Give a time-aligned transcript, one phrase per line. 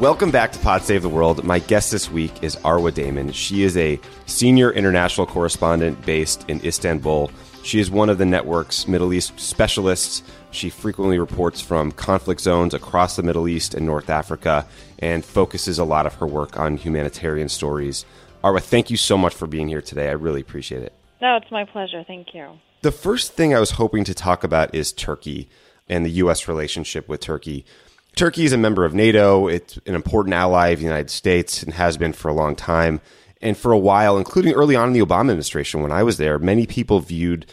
[0.00, 1.42] Welcome back to Pod Save the World.
[1.42, 3.32] My guest this week is Arwa Damon.
[3.32, 7.30] She is a senior international correspondent based in Istanbul.
[7.62, 10.22] She is one of the network's Middle East specialists.
[10.50, 14.66] She frequently reports from conflict zones across the Middle East and North Africa
[14.98, 18.04] and focuses a lot of her work on humanitarian stories.
[18.44, 20.10] Arwa, thank you so much for being here today.
[20.10, 20.92] I really appreciate it.
[21.22, 22.04] No, it's my pleasure.
[22.06, 22.58] Thank you.
[22.82, 25.48] The first thing I was hoping to talk about is Turkey
[25.88, 26.48] and the U.S.
[26.48, 27.64] relationship with Turkey.
[28.16, 29.46] Turkey is a member of NATO.
[29.46, 33.02] It's an important ally of the United States and has been for a long time.
[33.42, 36.38] And for a while, including early on in the Obama administration when I was there,
[36.38, 37.44] many people viewed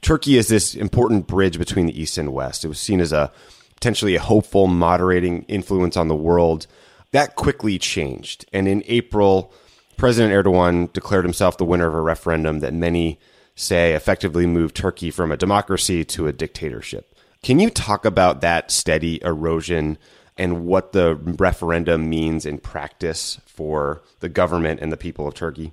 [0.00, 2.64] Turkey as this important bridge between the East and West.
[2.64, 3.32] It was seen as a
[3.74, 6.68] potentially a hopeful, moderating influence on the world.
[7.10, 8.46] That quickly changed.
[8.52, 9.52] And in April,
[9.96, 13.18] President Erdogan declared himself the winner of a referendum that many
[13.56, 17.11] say effectively moved Turkey from a democracy to a dictatorship.
[17.42, 19.98] Can you talk about that steady erosion
[20.38, 25.72] and what the referendum means in practice for the government and the people of Turkey?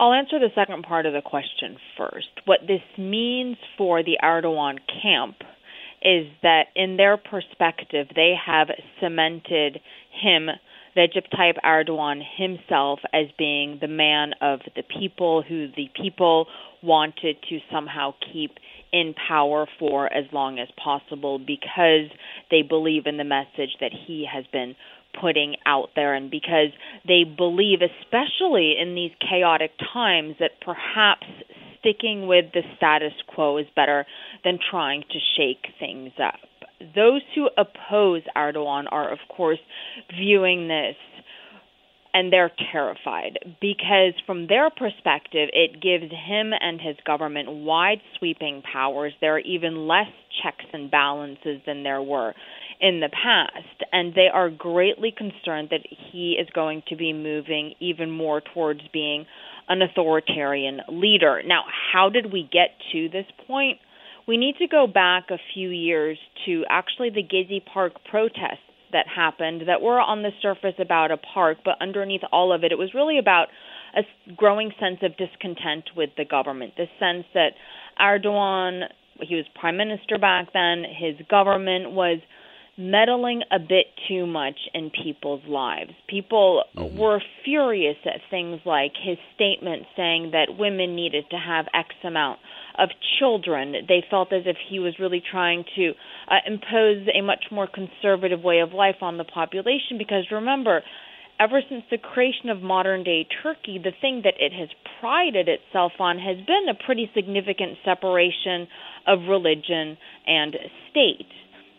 [0.00, 2.30] I'll answer the second part of the question first.
[2.46, 5.36] What this means for the Erdogan camp
[6.02, 8.66] is that, in their perspective, they have
[9.00, 9.78] cemented
[10.10, 10.48] him,
[10.96, 16.48] Recep Tayyip Erdogan himself, as being the man of the people who the people
[16.82, 18.58] wanted to somehow keep
[18.92, 22.10] in power for as long as possible because
[22.50, 24.74] they believe in the message that he has been
[25.20, 26.68] putting out there and because
[27.06, 31.26] they believe especially in these chaotic times that perhaps
[31.80, 34.06] sticking with the status quo is better
[34.44, 36.40] than trying to shake things up.
[36.94, 39.58] Those who oppose Erdogan are of course
[40.16, 40.96] viewing this
[42.14, 48.62] and they're terrified because, from their perspective, it gives him and his government wide sweeping
[48.70, 49.12] powers.
[49.20, 50.08] There are even less
[50.42, 52.34] checks and balances than there were
[52.80, 57.74] in the past, and they are greatly concerned that he is going to be moving
[57.80, 59.24] even more towards being
[59.68, 61.40] an authoritarian leader.
[61.46, 61.62] Now,
[61.92, 63.78] how did we get to this point?
[64.26, 68.58] We need to go back a few years to actually the Gezi Park protests
[68.92, 72.72] that happened that were on the surface about a park, but underneath all of it,
[72.72, 73.48] it was really about
[73.94, 74.02] a
[74.34, 76.74] growing sense of discontent with the government.
[76.76, 77.52] The sense that
[78.00, 78.84] Erdogan,
[79.20, 82.20] he was prime minister back then, his government was
[82.78, 85.92] meddling a bit too much in people's lives.
[86.08, 86.96] People mm-hmm.
[86.96, 92.40] were furious at things like his statement saying that women needed to have X amount
[92.78, 93.74] of children.
[93.88, 95.92] They felt as if he was really trying to
[96.28, 100.82] uh, impose a much more conservative way of life on the population because remember,
[101.38, 104.68] ever since the creation of modern day Turkey, the thing that it has
[105.00, 108.68] prided itself on has been a pretty significant separation
[109.06, 109.96] of religion
[110.26, 110.54] and
[110.90, 111.26] state.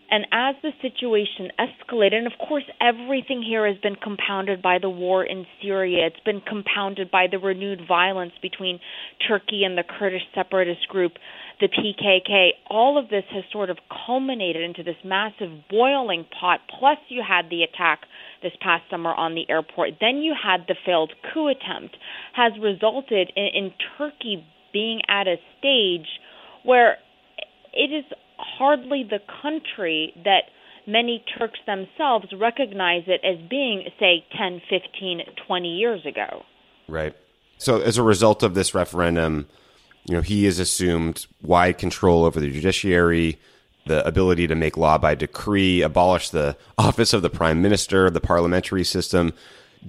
[0.09, 4.90] And as the situation escalated, and of course, everything here has been compounded by the
[4.90, 8.80] war in Syria, it's been compounded by the renewed violence between
[9.28, 11.14] Turkey and the Kurdish separatist group,
[11.59, 12.50] the PKK.
[12.69, 16.59] All of this has sort of culminated into this massive boiling pot.
[16.80, 18.02] Plus, you had the attack
[18.44, 19.91] this past summer on the airport.
[20.00, 21.97] Then you had the failed coup attempt,
[22.34, 26.08] has resulted in, in Turkey being at a stage
[26.64, 26.97] where
[27.74, 28.06] it is
[28.58, 30.44] hardly the country that
[30.86, 36.44] many Turks themselves recognize it as being, say, 10, 15, 20 years ago.
[36.88, 37.16] Right.
[37.58, 39.48] So, as a result of this referendum,
[40.06, 43.40] you know, he has assumed wide control over the judiciary,
[43.85, 48.22] the ability to make law by decree, abolish the office of the prime minister, the
[48.22, 49.34] parliamentary system.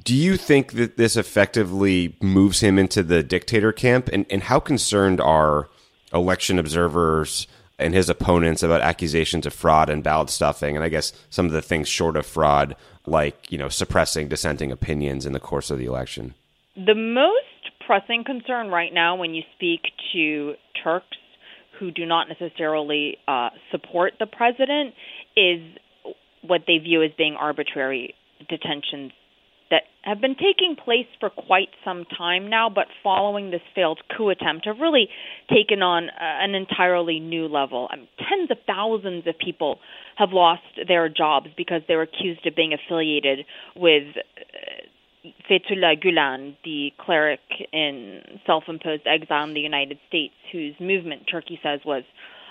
[0.02, 4.08] Do you think that this effectively moves him into the dictator camp?
[4.12, 5.68] And, and how concerned are
[6.12, 7.46] election observers
[7.78, 11.52] and his opponents about accusations of fraud and ballot stuffing, and I guess some of
[11.52, 12.76] the things short of fraud,
[13.06, 16.34] like you know suppressing dissenting opinions in the course of the election.
[16.76, 19.82] The most pressing concern right now, when you speak
[20.12, 21.06] to Turks
[21.78, 24.94] who do not necessarily uh, support the president,
[25.36, 25.60] is
[26.42, 28.14] what they view as being arbitrary
[28.48, 29.12] detentions
[29.74, 34.28] that have been taking place for quite some time now, but following this failed coup
[34.28, 35.08] attempt have really
[35.50, 37.88] taken on uh, an entirely new level.
[37.90, 39.78] I mean, tens of thousands of people
[40.16, 46.56] have lost their jobs because they were accused of being affiliated with uh, Fethullah Gulen,
[46.64, 47.40] the cleric
[47.72, 52.04] in self imposed exile in the United States, whose movement Turkey says was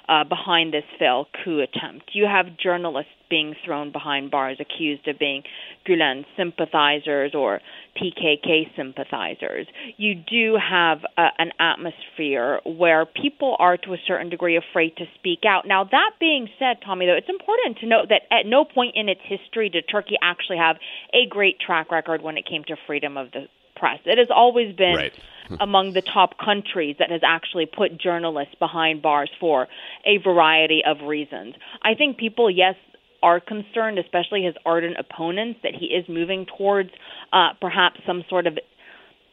[0.07, 2.11] uh, behind this failed coup attempt.
[2.13, 5.43] You have journalists being thrown behind bars accused of being
[5.87, 7.61] Gulen sympathizers or
[7.97, 9.65] PKK sympathizers.
[9.97, 15.05] You do have uh, an atmosphere where people are to a certain degree afraid to
[15.15, 15.67] speak out.
[15.67, 19.09] Now, that being said, Tommy, though, it's important to note that at no point in
[19.09, 20.75] its history did Turkey actually have
[21.13, 23.47] a great track record when it came to freedom of the
[23.83, 23.99] press.
[24.05, 25.13] It has always been right.
[25.59, 29.67] among the top countries that has actually put journalists behind bars for
[30.05, 31.55] a variety of reasons.
[31.81, 32.75] I think people, yes,
[33.21, 36.91] are concerned, especially his ardent opponents, that he is moving towards
[37.33, 38.57] uh, perhaps some sort of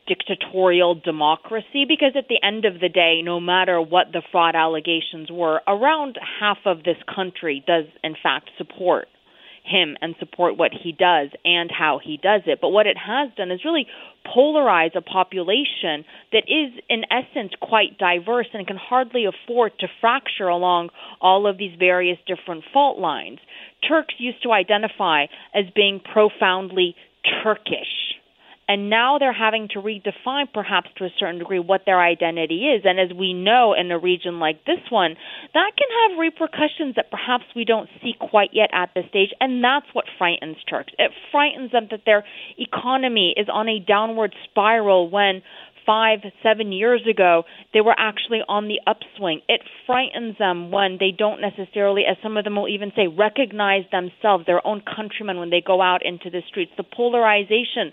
[0.08, 5.30] dictatorial democracy because at the end of the day, no matter what the fraud allegations
[5.30, 9.06] were, around half of this country does in fact support
[9.64, 12.60] him and support what he does and how he does it.
[12.60, 13.86] But what it has done is really
[14.26, 20.48] polarize a population that is, in essence, quite diverse and can hardly afford to fracture
[20.48, 20.90] along
[21.20, 23.38] all of these various different fault lines.
[23.86, 26.94] Turks used to identify as being profoundly
[27.42, 28.10] Turkish
[28.70, 32.82] and now they're having to redefine, perhaps to a certain degree, what their identity is.
[32.84, 35.16] And as we know in a region like this one,
[35.54, 39.30] that can have repercussions that perhaps we don't see quite yet at this stage.
[39.40, 40.92] And that's what frightens Turks.
[41.00, 42.24] It frightens them that their
[42.58, 45.42] economy is on a downward spiral when
[45.84, 47.42] five, seven years ago,
[47.74, 49.40] they were actually on the upswing.
[49.48, 53.82] It frightens them when they don't necessarily, as some of them will even say, recognize
[53.90, 56.70] themselves, their own countrymen, when they go out into the streets.
[56.76, 57.90] The polarization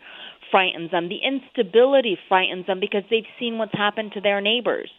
[0.52, 1.10] frightens them.
[1.10, 4.90] The instability frightens them because they've seen what's happened to their neighbors.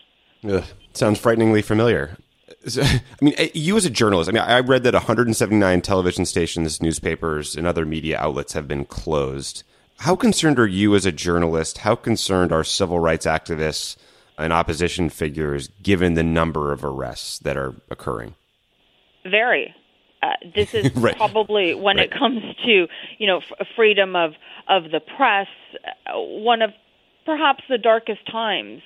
[0.49, 2.17] Ugh, sounds frighteningly familiar.
[2.77, 6.81] I mean, eh, you as a journalist, I mean, I read that 179 television stations,
[6.83, 9.65] newspapers, and other media outlets have been closed.
[9.99, 11.79] How concerned are you as a journalist?
[11.79, 13.97] How concerned are civil rights activists
[14.39, 18.35] and opposition figures given the number of arrests that are occurring?
[19.25, 19.75] Very.
[20.23, 21.17] Uh, this is right.
[21.17, 22.11] probably when right.
[22.11, 22.87] it comes to
[23.19, 24.33] you know f- freedom of
[24.69, 25.47] of the press,
[26.07, 26.71] uh, one of
[27.25, 28.83] perhaps the darkest times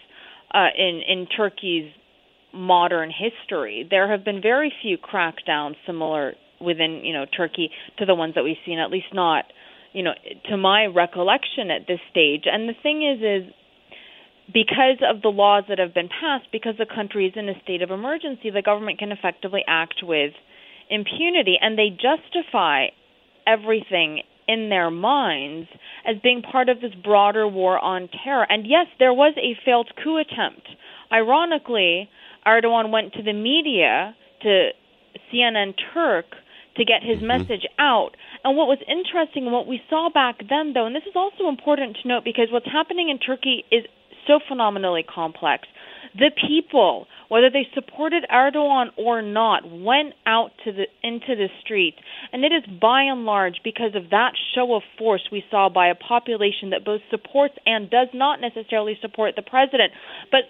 [0.52, 1.90] uh, in in Turkey's
[2.52, 3.86] modern history.
[3.88, 8.44] There have been very few crackdowns similar within you know Turkey to the ones that
[8.44, 9.46] we've seen, at least not
[9.92, 10.12] you know
[10.50, 12.44] to my recollection at this stage.
[12.46, 13.54] And the thing is, is
[14.52, 17.82] because of the laws that have been passed, because the country is in a state
[17.82, 20.32] of emergency, the government can effectively act with
[20.92, 22.86] impunity, and they justify
[23.46, 25.68] everything in their minds
[26.06, 28.46] as being part of this broader war on terror.
[28.48, 30.68] And yes, there was a failed coup attempt.
[31.12, 32.08] Ironically,
[32.46, 34.70] Erdogan went to the media, to
[35.32, 36.26] CNN Turk,
[36.76, 37.26] to get his mm-hmm.
[37.26, 38.10] message out.
[38.44, 41.98] And what was interesting, what we saw back then, though, and this is also important
[42.02, 43.84] to note because what's happening in Turkey is
[44.26, 45.66] so phenomenally complex.
[46.14, 51.96] The people, whether they supported Erdogan or not, went out to the into the streets,
[52.32, 55.88] and it is by and large because of that show of force we saw by
[55.88, 59.92] a population that both supports and does not necessarily support the president,
[60.30, 60.42] but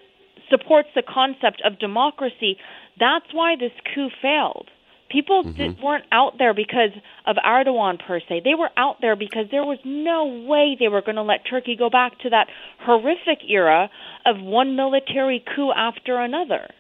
[0.51, 2.57] supports the concept of democracy.
[2.99, 4.69] That's why this coup failed.
[5.13, 5.57] People mm-hmm.
[5.57, 6.91] did, weren't out there because
[7.27, 8.41] of Erdogan per se.
[8.45, 11.77] They were out there because there was no way they were going to let Turkey
[11.77, 12.49] go back to that
[12.81, 13.91] horrific era
[14.25, 16.71] of one military coup after another.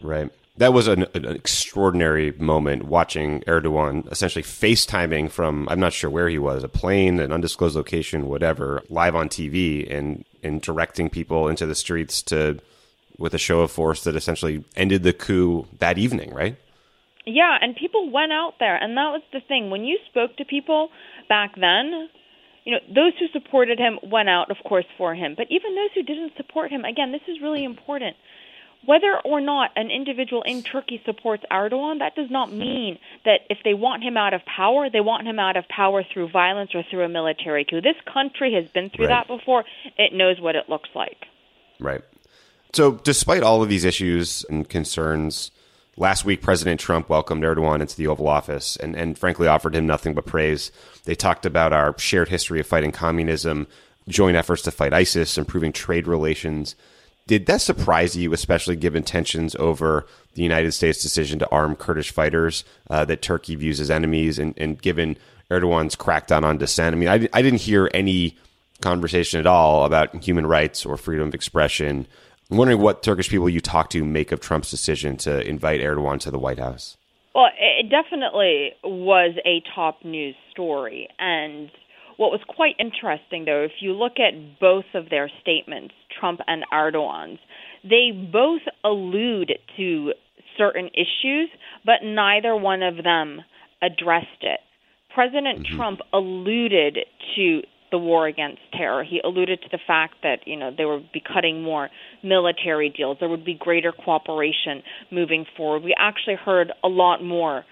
[0.00, 0.30] Right.
[0.56, 6.28] That was an, an extraordinary moment watching Erdogan essentially FaceTiming from, I'm not sure where
[6.28, 11.48] he was, a plane, an undisclosed location, whatever, live on TV and, and directing people
[11.48, 12.60] into the streets to
[13.18, 16.56] with a show of force that essentially ended the coup that evening, right?
[17.32, 19.70] Yeah, and people went out there, and that was the thing.
[19.70, 20.90] When you spoke to people
[21.28, 22.08] back then,
[22.64, 25.34] you know, those who supported him went out, of course, for him.
[25.36, 28.16] But even those who didn't support him, again, this is really important.
[28.86, 33.58] Whether or not an individual in Turkey supports Erdogan, that does not mean that if
[33.62, 36.82] they want him out of power, they want him out of power through violence or
[36.90, 37.82] through a military coup.
[37.82, 39.26] This country has been through right.
[39.26, 39.64] that before.
[39.98, 41.26] It knows what it looks like.
[41.78, 42.02] Right.
[42.72, 45.50] So, despite all of these issues and concerns,
[46.00, 49.86] Last week, President Trump welcomed Erdogan into the Oval Office and, and frankly offered him
[49.86, 50.72] nothing but praise.
[51.04, 53.66] They talked about our shared history of fighting communism,
[54.08, 56.74] joint efforts to fight ISIS, improving trade relations.
[57.26, 62.12] Did that surprise you, especially given tensions over the United States' decision to arm Kurdish
[62.12, 65.18] fighters uh, that Turkey views as enemies, and, and given
[65.50, 66.94] Erdogan's crackdown on dissent.
[66.94, 68.38] I mean, I, I didn't hear any
[68.80, 72.06] conversation at all about human rights or freedom of expression.
[72.50, 76.18] I'm wondering what Turkish people you talk to make of Trump's decision to invite Erdogan
[76.20, 76.96] to the White House.
[77.32, 81.08] Well, it definitely was a top news story.
[81.20, 81.70] And
[82.16, 86.64] what was quite interesting, though, if you look at both of their statements, Trump and
[86.72, 87.38] Erdogan's,
[87.84, 90.12] they both allude to
[90.58, 91.48] certain issues,
[91.86, 93.42] but neither one of them
[93.80, 94.60] addressed it.
[95.14, 95.76] President mm-hmm.
[95.76, 96.98] Trump alluded
[97.36, 99.04] to the war against terror.
[99.04, 101.90] He alluded to the fact that you know they would be cutting more
[102.22, 103.18] military deals.
[103.20, 105.82] There would be greater cooperation moving forward.
[105.82, 107.64] We actually heard a lot more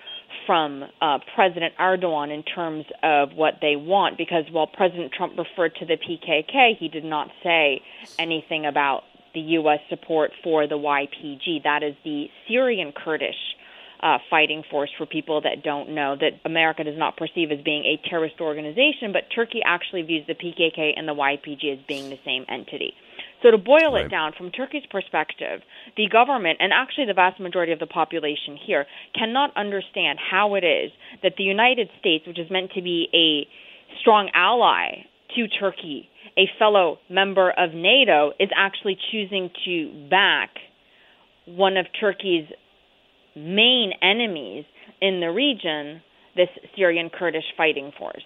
[0.46, 5.74] from uh, President Erdogan in terms of what they want, because while President Trump referred
[5.76, 7.80] to the PKK, he did not say
[8.18, 9.02] anything about
[9.34, 9.80] the U.S.
[9.88, 11.62] support for the YPG.
[11.64, 13.36] That is the Syrian Kurdish
[14.00, 17.84] uh, fighting force for people that don't know that America does not perceive as being
[17.84, 22.18] a terrorist organization, but Turkey actually views the PKK and the YPG as being the
[22.24, 22.94] same entity.
[23.42, 24.06] So, to boil right.
[24.06, 25.60] it down, from Turkey's perspective,
[25.96, 30.64] the government, and actually the vast majority of the population here, cannot understand how it
[30.64, 30.90] is
[31.22, 33.46] that the United States, which is meant to be a
[34.00, 40.50] strong ally to Turkey, a fellow member of NATO, is actually choosing to back
[41.46, 42.48] one of Turkey's
[43.38, 44.64] main enemies
[45.00, 46.02] in the region,
[46.36, 48.22] this Syrian Kurdish fighting force.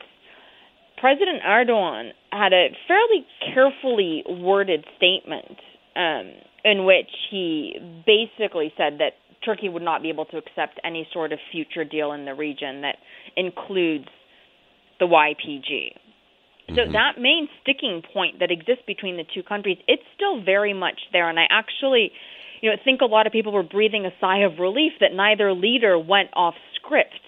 [0.99, 5.59] President Erdogan had a fairly carefully worded statement
[5.97, 6.33] um,
[6.64, 7.75] in which he
[8.07, 9.14] basically said that
[9.45, 12.83] Turkey would not be able to accept any sort of future deal in the region
[12.83, 12.97] that
[13.37, 14.07] includes
[15.00, 15.97] the YPG.
[16.69, 16.92] So mm-hmm.
[16.92, 21.28] that main sticking point that exists between the two countries, it's still very much there.
[21.28, 22.12] And I actually
[22.62, 25.12] you know, I think a lot of people were breathing a sigh of relief that
[25.12, 27.21] neither leader went off script.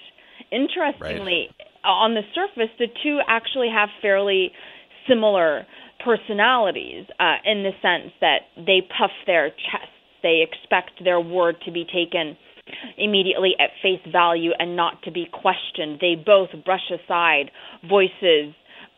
[0.51, 1.69] Interestingly, right.
[1.85, 4.53] on the surface, the two actually have fairly
[5.09, 5.67] similar
[6.05, 9.91] personalities uh, in the sense that they puff their chests.
[10.23, 12.37] They expect their word to be taken
[12.97, 15.99] immediately at face value and not to be questioned.
[16.01, 17.51] They both brush aside
[17.89, 18.55] voices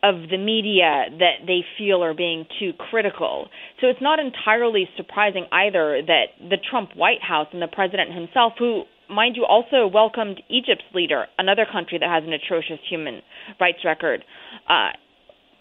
[0.07, 3.33] of the media that they feel are being too critical.
[3.79, 8.53] So it's not entirely surprising either that the Trump White House and the president himself,
[8.57, 13.21] who, mind you, also welcomed Egypt's leader, another country that has an atrocious human
[13.59, 14.23] rights record,
[14.69, 14.91] uh,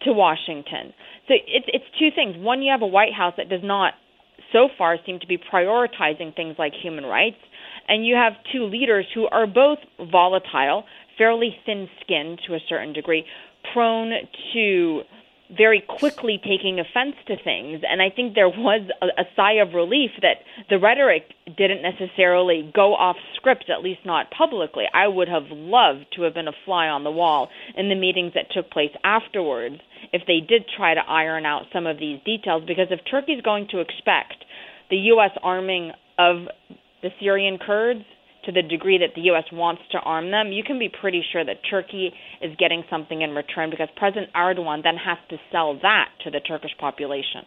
[0.05, 0.93] to Washington.
[1.27, 2.37] So it's it's two things.
[2.37, 3.95] One, you have a White House that does not
[4.53, 7.41] so far seem to be prioritizing things like human rights,
[7.89, 10.85] and you have two leaders who are both volatile,
[11.19, 13.25] fairly thin-skinned to a certain degree,
[13.73, 14.13] prone
[14.53, 15.03] to
[15.55, 17.83] very quickly taking offense to things.
[17.89, 21.23] And I think there was a, a, sigh of relief that the rhetoric
[21.57, 24.85] didn't necessarily go off script, at least not publicly.
[24.93, 28.33] I would have loved to have been a fly on the wall in the meetings
[28.35, 29.77] that took place afterwards
[30.13, 33.69] if they did try to iron out some of these details, because if Turkey's going
[33.71, 34.45] to expect
[34.91, 35.31] the U.S.
[35.43, 36.47] arming of
[37.03, 38.05] the Syrian Kurds,
[38.47, 39.45] to the degree that the U.S.
[39.53, 43.31] wants to arm them, you can be pretty sure that Turkey is getting something in
[43.31, 47.43] return because President Erdogan then has to sell that to the Turkish population.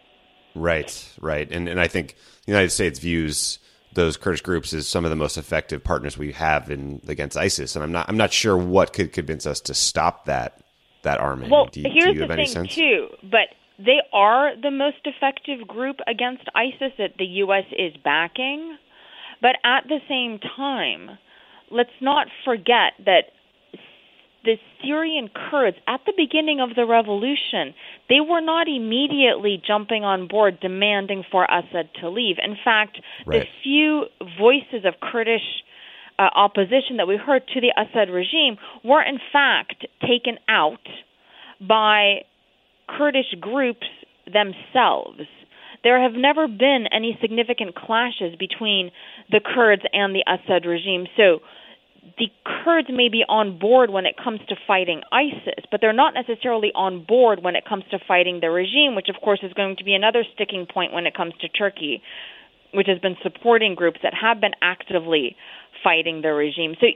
[0.54, 1.50] Right, right.
[1.50, 3.58] And, and I think the United States views
[3.92, 7.74] those Kurdish groups as some of the most effective partners we have in against ISIS.
[7.74, 10.62] And I'm not I'm not sure what could convince us to stop that
[11.02, 11.50] that arming.
[11.50, 12.74] Well, do you, here's do you the thing sense?
[12.74, 17.64] too, but they are the most effective group against ISIS that the U.S.
[17.72, 18.76] is backing.
[19.40, 21.18] But at the same time,
[21.70, 23.32] let's not forget that
[24.44, 27.74] the Syrian Kurds, at the beginning of the revolution,
[28.08, 32.36] they were not immediately jumping on board demanding for Assad to leave.
[32.42, 33.40] In fact, right.
[33.40, 34.06] the few
[34.38, 35.62] voices of Kurdish
[36.18, 40.86] uh, opposition that we heard to the Assad regime were, in fact, taken out
[41.60, 42.20] by
[42.88, 43.86] Kurdish groups
[44.26, 45.28] themselves
[45.82, 48.90] there have never been any significant clashes between
[49.30, 51.06] the Kurds and the Assad regime.
[51.16, 51.40] So
[52.18, 56.14] the Kurds may be on board when it comes to fighting ISIS, but they're not
[56.14, 59.76] necessarily on board when it comes to fighting the regime, which of course is going
[59.76, 62.02] to be another sticking point when it comes to Turkey,
[62.72, 65.36] which has been supporting groups that have been actively
[65.82, 66.74] fighting the regime.
[66.80, 66.88] So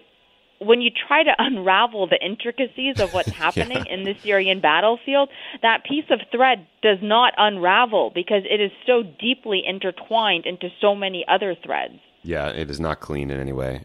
[0.58, 3.94] when you try to unravel the intricacies of what's happening yeah.
[3.94, 5.28] in the Syrian battlefield,
[5.62, 10.94] that piece of thread does not unravel because it is so deeply intertwined into so
[10.94, 11.98] many other threads.
[12.22, 13.84] Yeah, it is not clean in any way.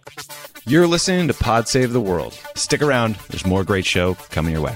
[0.66, 2.34] You're listening to Pod Save the World.
[2.56, 4.76] Stick around, there's more great show coming your way.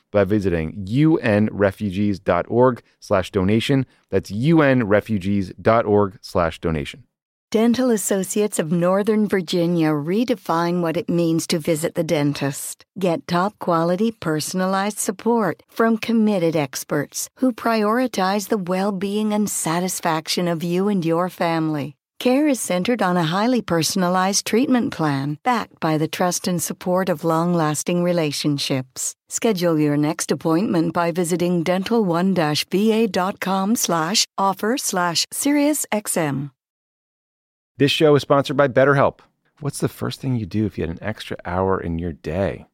[0.11, 3.85] by visiting unrefugees.org slash donation.
[4.09, 7.03] That's unrefugees.org slash donation.
[7.51, 12.85] Dental Associates of Northern Virginia redefine what it means to visit the dentist.
[12.97, 20.47] Get top quality personalized support from committed experts who prioritize the well being and satisfaction
[20.47, 21.97] of you and your family.
[22.21, 27.09] Care is centered on a highly personalized treatment plan backed by the trust and support
[27.09, 29.15] of long lasting relationships.
[29.29, 36.51] Schedule your next appointment by visiting dental1-va.com slash offer slash SiriusXM.
[37.77, 39.21] This show is sponsored by BetterHelp.
[39.59, 42.67] What's the first thing you do if you had an extra hour in your day?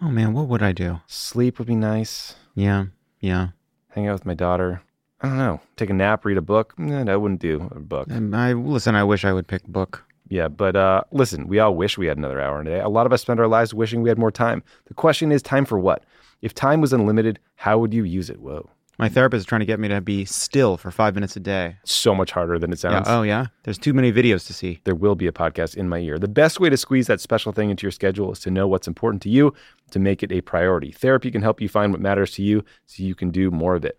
[0.00, 1.00] Oh man, what would I do?
[1.08, 2.36] Sleep would be nice.
[2.54, 2.84] Yeah,
[3.18, 3.48] yeah.
[3.88, 4.82] Hang out with my daughter.
[5.24, 5.60] I don't know.
[5.76, 6.74] Take a nap, read a book.
[6.78, 8.08] No, I wouldn't do a book.
[8.10, 8.94] Um, I listen.
[8.94, 10.04] I wish I would pick book.
[10.28, 12.80] Yeah, but uh, listen, we all wish we had another hour in a day.
[12.80, 14.62] A lot of us spend our lives wishing we had more time.
[14.86, 16.04] The question is, time for what?
[16.42, 18.40] If time was unlimited, how would you use it?
[18.40, 18.68] Whoa.
[18.96, 21.76] My therapist is trying to get me to be still for five minutes a day.
[21.84, 22.90] So much harder than it Yeah.
[23.02, 23.06] sounds.
[23.08, 23.46] Oh yeah.
[23.64, 24.80] There's too many videos to see.
[24.84, 26.16] There will be a podcast in my ear.
[26.16, 28.86] The best way to squeeze that special thing into your schedule is to know what's
[28.86, 29.52] important to you,
[29.90, 30.92] to make it a priority.
[30.92, 33.84] Therapy can help you find what matters to you so you can do more of
[33.84, 33.98] it.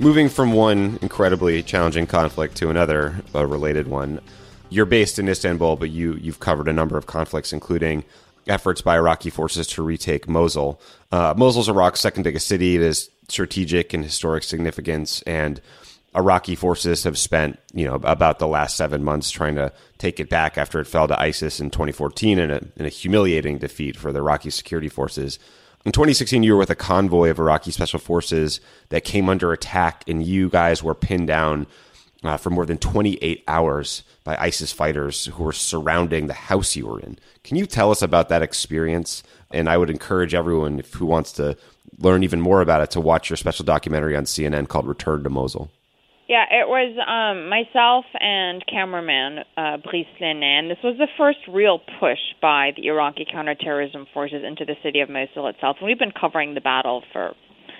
[0.00, 4.20] Moving from one incredibly challenging conflict to another, a related one.
[4.68, 8.04] You're based in Istanbul, but you you've covered a number of conflicts, including
[8.48, 10.80] efforts by Iraqi forces to retake Mosul.
[11.12, 12.74] Uh, Mosul's Iraq's second biggest city.
[12.74, 15.60] It is strategic and historic significance, and
[16.16, 20.28] Iraqi forces have spent you know about the last seven months trying to take it
[20.28, 24.12] back after it fell to ISIS in 2014 in a, in a humiliating defeat for
[24.12, 25.38] the Iraqi security forces.
[25.84, 30.02] In 2016, you were with a convoy of Iraqi special forces that came under attack,
[30.08, 31.66] and you guys were pinned down
[32.22, 36.86] uh, for more than 28 hours by ISIS fighters who were surrounding the house you
[36.86, 37.18] were in.
[37.42, 39.22] Can you tell us about that experience?
[39.50, 41.54] And I would encourage everyone who wants to
[41.98, 45.28] learn even more about it to watch your special documentary on CNN called Return to
[45.28, 45.70] Mosul.
[46.26, 51.40] Yeah, it was um, myself and cameraman uh, Brice Laine, and this was the first
[51.46, 55.76] real push by the Iraqi counterterrorism forces into the city of Mosul itself.
[55.80, 57.34] And we've been covering the battle for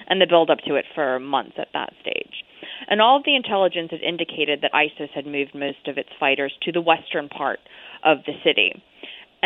[0.07, 2.44] and the build up to it for months at that stage.
[2.88, 6.52] And all of the intelligence had indicated that ISIS had moved most of its fighters
[6.62, 7.61] to the western part
[8.04, 8.83] of the city.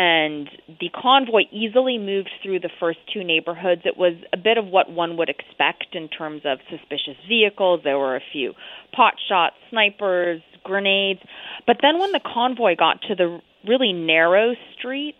[0.01, 0.47] And
[0.79, 3.81] the convoy easily moved through the first two neighborhoods.
[3.83, 7.81] It was a bit of what one would expect in terms of suspicious vehicles.
[7.83, 8.53] There were a few
[8.95, 11.19] pot shots, snipers, grenades.
[11.67, 15.17] But then when the convoy got to the really narrow streets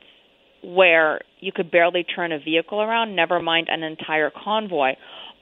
[0.63, 4.91] where you could barely turn a vehicle around, never mind an entire convoy,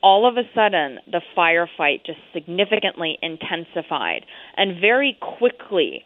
[0.02, 4.26] all of a sudden the firefight just significantly intensified.
[4.56, 6.04] And very quickly,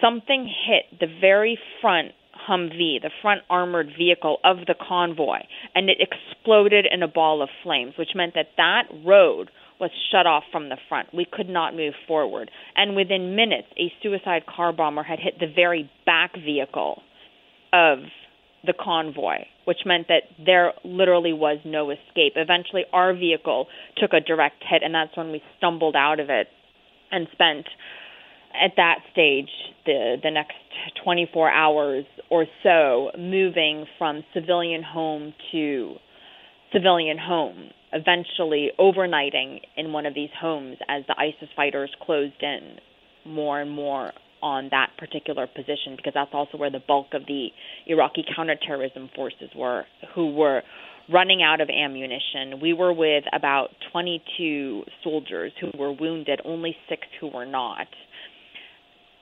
[0.00, 2.12] something hit the very front
[2.48, 5.40] Humvee, the front armored vehicle of the convoy,
[5.74, 10.26] and it exploded in a ball of flames, which meant that that road was shut
[10.26, 11.12] off from the front.
[11.12, 12.50] We could not move forward.
[12.76, 17.02] And within minutes, a suicide car bomber had hit the very back vehicle
[17.72, 17.98] of
[18.64, 22.32] the convoy, which meant that there literally was no escape.
[22.36, 26.48] Eventually, our vehicle took a direct hit, and that's when we stumbled out of it
[27.10, 27.66] and spent
[28.54, 29.50] at that stage
[29.84, 30.54] the the next
[31.04, 35.94] 24 hours or so moving from civilian home to
[36.72, 42.76] civilian home eventually overnighting in one of these homes as the ISIS fighters closed in
[43.24, 47.48] more and more on that particular position because that's also where the bulk of the
[47.86, 50.62] Iraqi counterterrorism forces were, who were
[51.12, 52.60] running out of ammunition.
[52.60, 57.86] We were with about 22 soldiers who were wounded, only six who were not.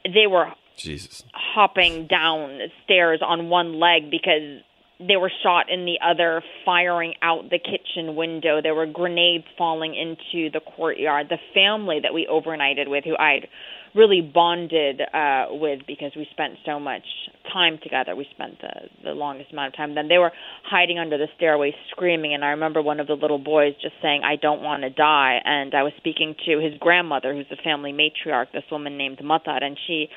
[0.04, 1.24] They were Jesus.
[1.32, 4.60] hopping down stairs on one leg because
[5.00, 8.60] they were shot in the other, firing out the kitchen window.
[8.62, 11.28] There were grenades falling into the courtyard.
[11.28, 13.48] The family that we overnighted with, who I'd
[13.94, 17.04] really bonded uh, with because we spent so much
[17.52, 18.16] time together.
[18.16, 19.94] We spent the, the longest amount of time.
[19.94, 20.33] Then they were
[20.64, 22.35] hiding under the stairway screaming.
[22.35, 25.38] And I remember one of the little boys just saying, I don't want to die.
[25.44, 29.62] And I was speaking to his grandmother, who's the family matriarch, this woman named Matar,
[29.62, 30.09] and she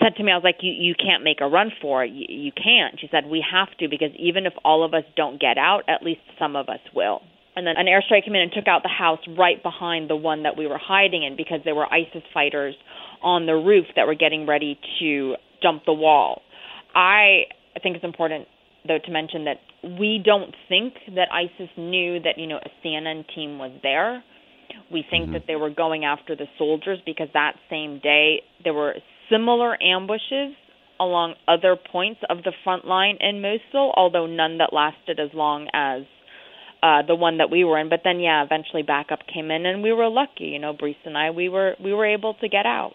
[0.00, 2.12] said to me, I was like, you, you can't make a run for it.
[2.12, 3.00] You, you can't.
[3.00, 6.02] She said, we have to because even if all of us don't get out, at
[6.02, 7.22] least some of us will.
[7.58, 10.44] And then an airstrike came in and took out the house right behind the one
[10.44, 12.76] that we were hiding in because there were ISIS fighters
[13.20, 16.42] on the roof that were getting ready to jump the wall.
[16.94, 17.46] I
[17.82, 18.46] think it's important,
[18.86, 23.24] though, to mention that we don't think that ISIS knew that, you know, a CNN
[23.34, 24.22] team was there.
[24.92, 25.32] We think mm-hmm.
[25.32, 28.94] that they were going after the soldiers because that same day there were
[29.28, 30.54] similar ambushes
[31.00, 35.66] along other points of the front line in Mosul, although none that lasted as long
[35.74, 36.02] as
[36.82, 37.88] uh, the one that we were in.
[37.88, 40.44] But then, yeah, eventually backup came in, and we were lucky.
[40.44, 42.94] You know, Brice and I, we were we were able to get out.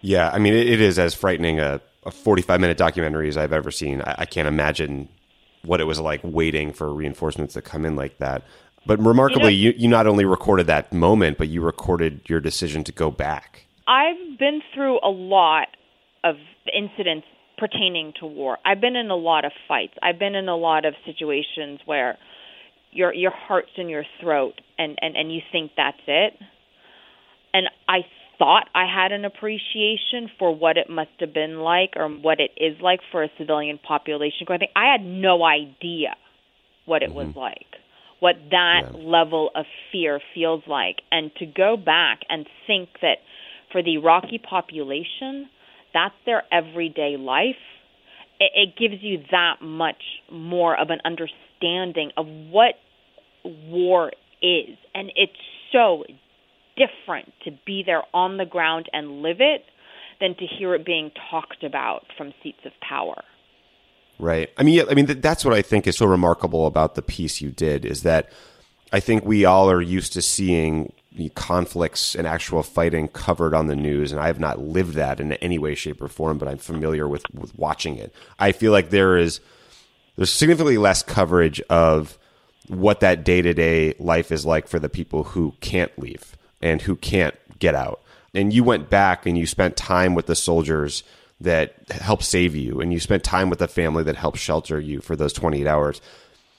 [0.00, 3.52] Yeah, I mean, it, it is as frightening a, a 45 minute documentary as I've
[3.52, 4.02] ever seen.
[4.02, 5.08] I, I, can't imagine
[5.62, 8.42] what it was like waiting for reinforcements to come in like that.
[8.86, 12.40] But remarkably, you, know, you, you not only recorded that moment, but you recorded your
[12.40, 13.66] decision to go back.
[13.88, 15.68] I've been through a lot
[16.22, 16.36] of
[16.74, 18.58] incidents pertaining to war.
[18.64, 19.94] I've been in a lot of fights.
[20.02, 22.18] I've been in a lot of situations where
[22.94, 26.34] your your heart's in your throat and and and you think that's it.
[27.52, 28.00] And I
[28.38, 32.50] thought I had an appreciation for what it must have been like or what it
[32.56, 34.46] is like for a civilian population.
[34.48, 36.16] I think I had no idea
[36.84, 37.28] what it mm-hmm.
[37.28, 37.66] was like,
[38.20, 38.98] what that yeah.
[38.98, 43.18] level of fear feels like, and to go back and think that
[43.70, 45.48] for the Iraqi population,
[45.92, 47.62] that's their everyday life.
[48.40, 52.74] It, it gives you that much more of an understanding of what
[53.44, 55.32] war is, and it's
[55.72, 56.04] so
[56.76, 59.64] different to be there on the ground and live it
[60.20, 63.22] than to hear it being talked about from seats of power.
[64.18, 64.50] Right.
[64.56, 67.40] I mean, yeah, I mean, that's what I think is so remarkable about the piece
[67.40, 68.30] you did is that
[68.92, 70.92] I think we all are used to seeing
[71.34, 75.32] conflicts and actual fighting covered on the news, and I have not lived that in
[75.34, 78.14] any way, shape, or form, but I'm familiar with, with watching it.
[78.38, 79.40] I feel like there is
[80.16, 82.18] there's significantly less coverage of
[82.68, 86.82] what that day to day life is like for the people who can't leave and
[86.82, 88.00] who can't get out.
[88.34, 91.04] And you went back and you spent time with the soldiers
[91.40, 95.00] that helped save you, and you spent time with the family that helped shelter you
[95.00, 96.00] for those 28 hours.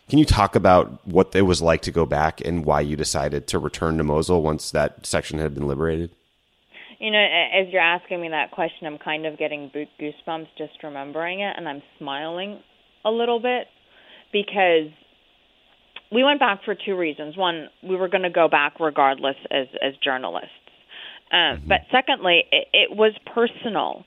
[0.09, 3.47] Can you talk about what it was like to go back and why you decided
[3.47, 6.11] to return to Mosul once that section had been liberated?
[6.99, 11.39] You know, as you're asking me that question, I'm kind of getting goosebumps just remembering
[11.39, 12.61] it, and I'm smiling
[13.03, 13.67] a little bit
[14.31, 14.89] because
[16.15, 17.37] we went back for two reasons.
[17.37, 20.49] One, we were going to go back regardless as as journalists,
[21.31, 21.67] um, mm-hmm.
[21.67, 24.05] but secondly, it, it was personal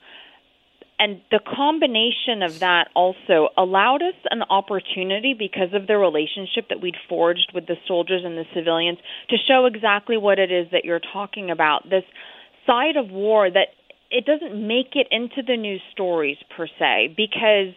[0.99, 6.81] and the combination of that also allowed us an opportunity because of the relationship that
[6.81, 8.99] we'd forged with the soldiers and the civilians
[9.31, 12.03] to show exactly what it is that you're talking about this
[12.67, 13.69] side of war that
[14.11, 17.75] it doesn't make it into the news stories per se because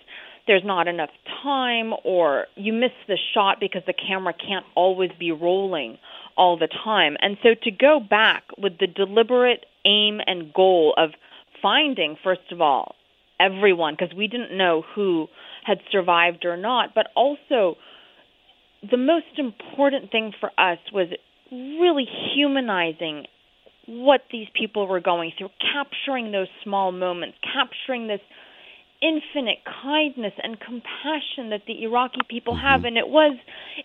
[0.52, 1.12] there's not enough
[1.42, 5.98] time or you miss the shot because the camera can't always be rolling
[6.36, 7.16] all the time.
[7.22, 11.12] And so to go back with the deliberate aim and goal of
[11.62, 12.96] finding, first of all,
[13.40, 15.28] everyone because we didn't know who
[15.64, 16.90] had survived or not.
[16.94, 17.78] But also,
[18.84, 21.08] the most important thing for us was
[21.50, 23.26] really humanizing
[23.88, 28.20] what these people were going through, capturing those small moments, capturing this
[29.02, 32.66] infinite kindness and compassion that the Iraqi people mm-hmm.
[32.66, 32.86] have.
[32.86, 33.38] And it was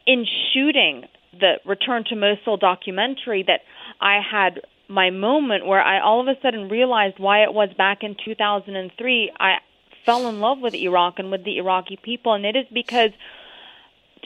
[0.06, 3.60] in shooting the Return to Mosul documentary that
[4.00, 8.02] I had my moment where I all of a sudden realized why it was back
[8.02, 9.56] in 2003 I
[10.04, 13.10] fell in love with Iraq and with the Iraqi people and it is because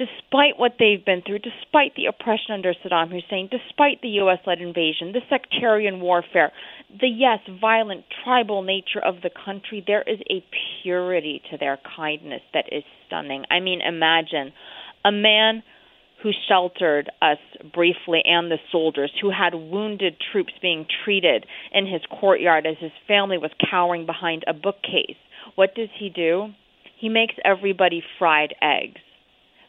[0.00, 4.60] despite what they've been through despite the oppression under Saddam Hussein despite the US led
[4.60, 6.52] invasion the sectarian warfare
[6.88, 10.42] the yes violent tribal nature of the country there is a
[10.82, 14.52] purity to their kindness that is stunning I mean imagine
[15.04, 15.62] a man
[16.22, 17.38] who sheltered us
[17.72, 22.92] briefly and the soldiers, who had wounded troops being treated in his courtyard as his
[23.08, 25.16] family was cowering behind a bookcase.
[25.54, 26.48] What does he do?
[26.98, 29.00] He makes everybody fried eggs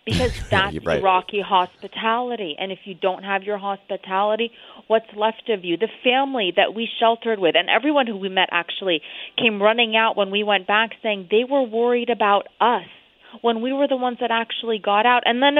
[0.06, 1.00] because that's right.
[1.00, 2.56] Iraqi hospitality.
[2.58, 4.52] And if you don't have your hospitality,
[4.88, 5.78] what's left of you?
[5.78, 9.02] The family that we sheltered with, and everyone who we met actually
[9.38, 12.86] came running out when we went back saying they were worried about us
[13.42, 15.24] when we were the ones that actually got out.
[15.26, 15.56] And then,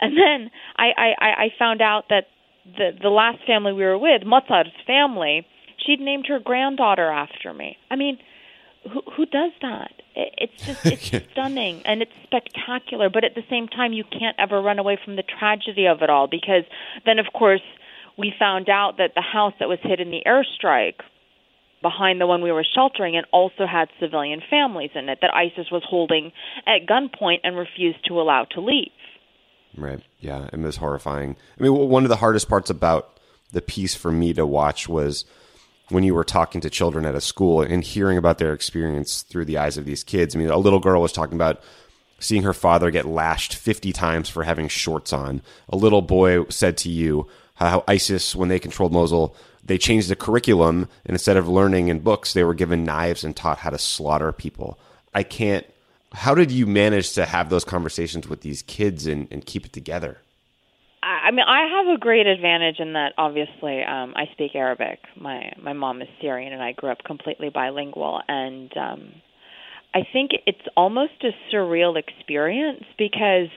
[0.00, 2.26] and then I I, I found out that
[2.64, 5.46] the the last family we were with, Matar's family,
[5.84, 7.76] she'd named her granddaughter after me.
[7.90, 8.18] I mean,
[8.90, 9.92] who who does that?
[10.14, 14.60] It's just it's stunning and it's spectacular, but at the same time, you can't ever
[14.60, 16.64] run away from the tragedy of it all because
[17.04, 17.62] then, of course,
[18.16, 21.00] we found out that the house that was hit in the airstrike
[21.82, 25.70] behind the one we were sheltering and also had civilian families in it that ISIS
[25.70, 26.32] was holding
[26.66, 28.90] at gunpoint and refused to allow to leave.
[29.76, 30.00] Right.
[30.20, 31.36] Yeah, it was horrifying.
[31.58, 33.20] I mean, one of the hardest parts about
[33.52, 35.24] the piece for me to watch was
[35.90, 39.44] when you were talking to children at a school and hearing about their experience through
[39.44, 40.34] the eyes of these kids.
[40.34, 41.62] I mean, a little girl was talking about
[42.18, 45.42] seeing her father get lashed 50 times for having shorts on.
[45.68, 50.16] A little boy said to you how ISIS, when they controlled Mosul, they changed the
[50.16, 53.78] curriculum and instead of learning in books, they were given knives and taught how to
[53.78, 54.78] slaughter people.
[55.14, 55.66] I can't.
[56.12, 59.72] How did you manage to have those conversations with these kids and, and keep it
[59.72, 60.18] together?
[61.04, 65.00] I mean, I have a great advantage in that obviously um, I speak Arabic.
[65.20, 68.20] My my mom is Syrian, and I grew up completely bilingual.
[68.26, 69.12] And um,
[69.94, 73.50] I think it's almost a surreal experience because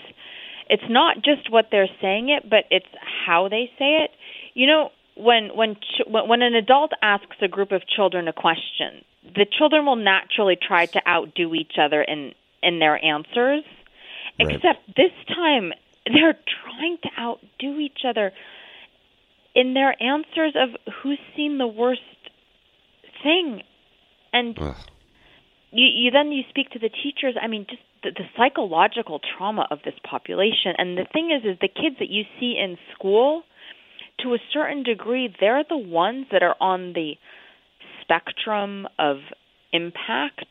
[0.69, 2.85] it's not just what they're saying it, but it's
[3.25, 4.11] how they say it.
[4.53, 9.05] You know, when when ch- when an adult asks a group of children a question,
[9.23, 13.63] the children will naturally try to outdo each other in in their answers.
[14.39, 14.55] Right.
[14.55, 15.71] Except this time
[16.13, 18.31] they're trying to outdo each other
[19.55, 20.69] in their answers of
[21.01, 22.01] who's seen the worst
[23.23, 23.61] thing.
[24.33, 24.75] And Ugh.
[25.71, 27.35] you you then you speak to the teachers.
[27.41, 30.73] I mean just the, the psychological trauma of this population.
[30.77, 33.43] And the thing is is the kids that you see in school
[34.19, 37.13] to a certain degree they're the ones that are on the
[38.01, 39.17] spectrum of
[39.73, 40.45] impact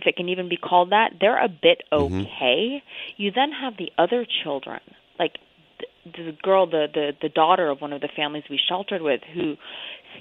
[0.00, 2.20] if it can even be called that, they're a bit mm-hmm.
[2.20, 2.82] okay.
[3.16, 4.80] You then have the other children,
[5.18, 5.34] like
[5.78, 9.20] the, the girl, the, the the daughter of one of the families we sheltered with,
[9.34, 9.56] who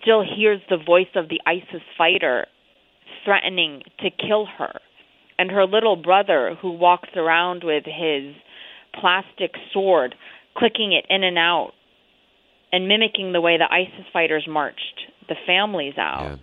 [0.02, 2.48] still hears the voice of the ISIS fighter
[3.26, 4.80] threatening to kill her,
[5.38, 8.36] and her little brother who walks around with his
[9.00, 10.16] plastic sword,
[10.58, 11.72] clicking it in and out,
[12.72, 16.36] and mimicking the way the ISIS fighters marched the families out Yeah.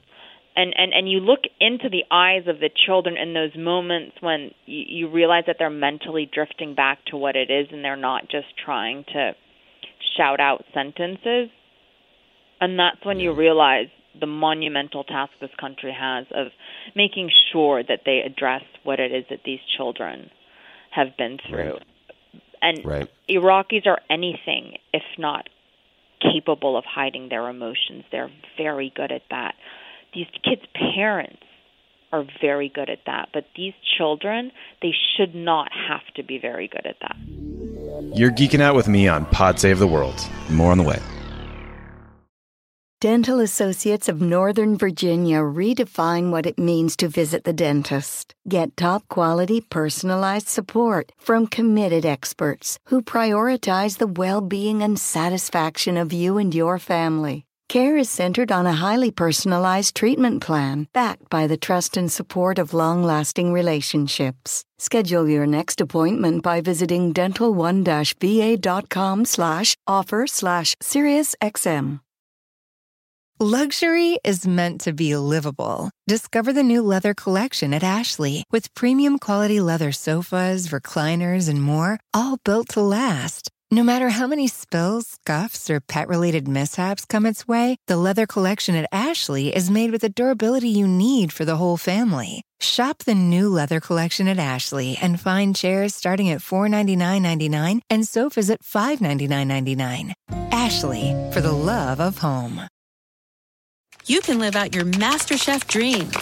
[0.56, 4.50] And and and you look into the eyes of the children in those moments when
[4.64, 8.28] you, you realize that they're mentally drifting back to what it is and they're not
[8.28, 9.32] just trying to
[10.16, 11.50] shout out sentences
[12.60, 13.88] and that's when you realize
[14.18, 16.46] the monumental task this country has of
[16.94, 20.30] making sure that they address what it is that these children
[20.90, 21.76] have been through
[22.62, 23.10] and Right.
[23.28, 25.48] Iraqis are anything if not
[26.20, 28.04] capable of hiding their emotions.
[28.10, 29.54] They're very good at that.
[30.16, 30.62] These kids'
[30.94, 31.42] parents
[32.10, 34.50] are very good at that, but these children,
[34.80, 37.16] they should not have to be very good at that.
[38.16, 40.26] You're geeking out with me on Pod Save the World.
[40.48, 40.98] More on the way.
[43.02, 48.34] Dental Associates of Northern Virginia redefine what it means to visit the dentist.
[48.48, 55.98] Get top quality personalized support from committed experts who prioritize the well being and satisfaction
[55.98, 57.45] of you and your family.
[57.68, 62.58] Care is centered on a highly personalized treatment plan backed by the trust and support
[62.58, 64.62] of long lasting relationships.
[64.78, 72.00] Schedule your next appointment by visiting dental1-va.com slash offer slash SiriusXM.
[73.38, 75.90] Luxury is meant to be livable.
[76.08, 82.00] Discover the new leather collection at Ashley with premium quality leather sofas, recliners, and more,
[82.14, 83.50] all built to last.
[83.72, 88.24] No matter how many spills, scuffs, or pet related mishaps come its way, the leather
[88.24, 92.42] collection at Ashley is made with the durability you need for the whole family.
[92.60, 98.50] Shop the new leather collection at Ashley and find chairs starting at $499.99 and sofas
[98.50, 100.12] at $599.99.
[100.52, 102.68] Ashley, for the love of home.
[104.06, 106.14] you can live out your MasterChef dreams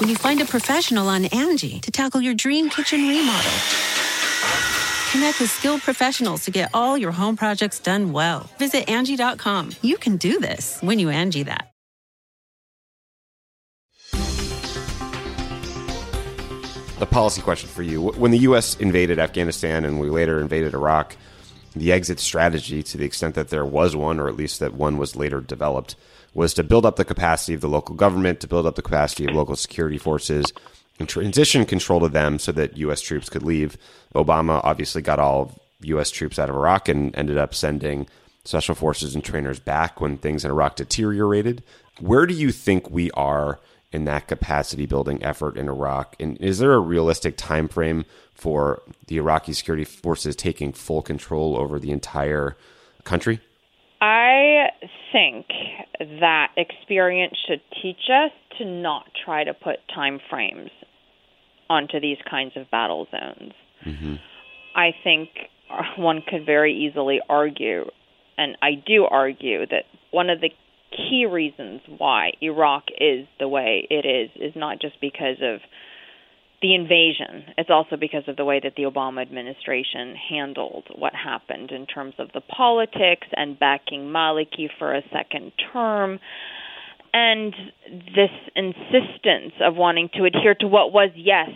[0.00, 4.79] when you find a professional on Angie to tackle your dream kitchen remodel.
[5.10, 8.48] Connect with skilled professionals to get all your home projects done well.
[8.58, 9.72] Visit Angie.com.
[9.82, 11.66] You can do this when you Angie that.
[17.00, 18.02] The policy question for you.
[18.02, 18.76] When the U.S.
[18.76, 21.16] invaded Afghanistan and we later invaded Iraq,
[21.74, 24.96] the exit strategy, to the extent that there was one, or at least that one
[24.98, 25.96] was later developed,
[26.34, 29.24] was to build up the capacity of the local government, to build up the capacity
[29.24, 30.52] of local security forces,
[31.08, 33.00] transition control to them so that U.S.
[33.00, 33.76] troops could leave.
[34.14, 36.10] Obama obviously got all U.S.
[36.10, 38.06] troops out of Iraq and ended up sending
[38.44, 41.62] special forces and trainers back when things in Iraq deteriorated.
[42.00, 43.60] Where do you think we are
[43.92, 46.16] in that capacity building effort in Iraq?
[46.20, 51.56] And is there a realistic time frame for the Iraqi security forces taking full control
[51.56, 52.56] over the entire
[53.04, 53.40] country?
[54.00, 54.68] I
[55.12, 55.46] think
[55.98, 60.70] that experience should teach us to not try to put time frames
[61.70, 63.52] onto these kinds of battle zones.
[63.86, 64.14] Mm-hmm.
[64.74, 65.30] I think
[65.96, 67.84] one could very easily argue,
[68.36, 70.50] and I do argue, that one of the
[70.90, 75.60] key reasons why Iraq is the way it is is not just because of
[76.60, 77.54] the invasion.
[77.56, 82.14] It's also because of the way that the Obama administration handled what happened in terms
[82.18, 86.18] of the politics and backing Maliki for a second term.
[87.12, 87.54] And
[88.14, 91.50] this insistence of wanting to adhere to what was, yes,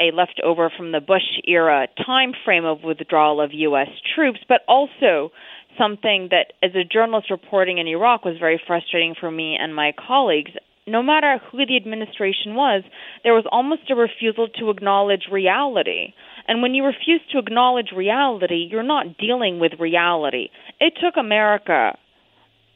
[0.00, 3.88] a leftover from the Bush era time frame of withdrawal of U.S.
[4.14, 5.30] troops, but also
[5.78, 9.92] something that, as a journalist reporting in Iraq, was very frustrating for me and my
[10.06, 10.52] colleagues.
[10.86, 12.84] No matter who the administration was,
[13.24, 16.14] there was almost a refusal to acknowledge reality.
[16.46, 20.48] And when you refuse to acknowledge reality, you're not dealing with reality.
[20.80, 21.98] It took America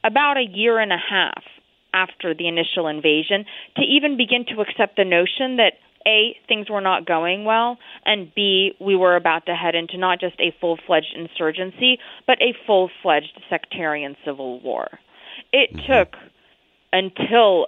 [0.02, 1.42] about a year and a half
[1.94, 3.44] after the initial invasion
[3.76, 5.74] to even begin to accept the notion that
[6.06, 7.76] a, things were not going well,
[8.06, 12.40] and B, we were about to head into not just a full fledged insurgency, but
[12.40, 14.88] a full fledged sectarian civil war.
[15.52, 15.92] It mm-hmm.
[15.92, 16.16] took
[16.92, 17.66] until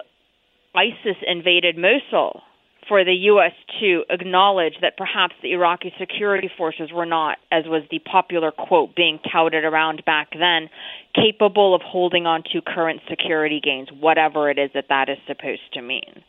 [0.74, 2.42] ISIS invaded Mosul
[2.88, 3.52] for the U.S.
[3.80, 8.94] to acknowledge that perhaps the Iraqi security forces were not, as was the popular quote
[8.96, 10.68] being touted around back then,
[11.14, 15.72] capable of holding on to current security gains, whatever it is that that is supposed
[15.74, 16.24] to mean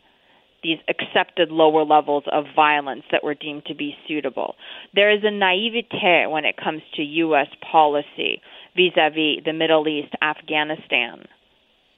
[0.64, 4.56] these accepted lower levels of violence that were deemed to be suitable.
[4.94, 7.48] There is a naivete when it comes to U.S.
[7.70, 8.40] policy
[8.74, 11.26] vis a vis the Middle East, Afghanistan,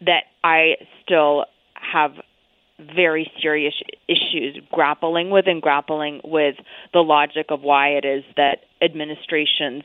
[0.00, 2.10] that I still have
[2.78, 3.74] very serious
[4.08, 6.56] issues grappling with and grappling with
[6.92, 9.82] the logic of why it is that administrations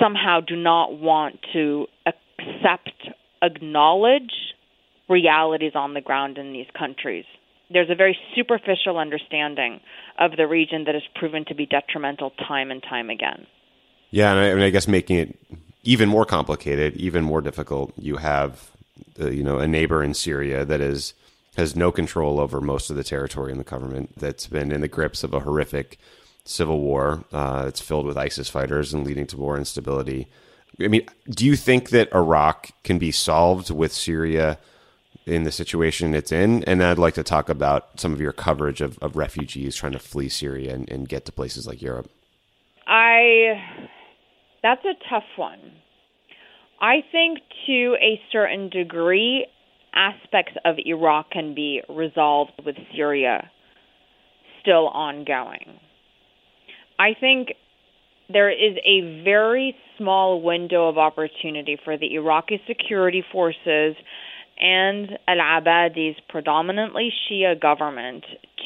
[0.00, 3.08] somehow do not want to accept,
[3.40, 4.32] acknowledge
[5.08, 7.24] realities on the ground in these countries
[7.70, 9.80] there's a very superficial understanding
[10.18, 13.46] of the region that has proven to be detrimental time and time again.
[14.10, 15.38] Yeah, and I, mean, I guess making it
[15.82, 18.70] even more complicated, even more difficult, you have
[19.20, 21.14] uh, you know a neighbor in Syria that is
[21.56, 24.88] has no control over most of the territory in the government that's been in the
[24.88, 25.98] grips of a horrific
[26.44, 27.24] civil war.
[27.32, 30.28] Uh, it's filled with ISIS fighters and leading to more instability.
[30.80, 34.58] I mean, do you think that Iraq can be solved with Syria?
[35.26, 36.62] in the situation it's in.
[36.64, 39.98] And I'd like to talk about some of your coverage of, of refugees trying to
[39.98, 42.08] flee Syria and, and get to places like Europe.
[42.86, 43.60] I
[44.62, 45.72] that's a tough one.
[46.80, 49.46] I think to a certain degree,
[49.96, 53.50] aspects of Iraq can be resolved with Syria
[54.60, 55.80] still ongoing.
[56.98, 57.54] I think
[58.28, 63.94] there is a very small window of opportunity for the Iraqi security forces
[64.58, 68.24] and Al Abadi's predominantly Shia government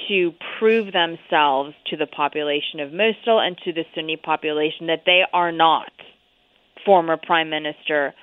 [0.08, 5.22] to prove themselves to the population of Mosul and to the Sunni population that they
[5.32, 5.90] are not
[6.86, 8.14] former Prime Minister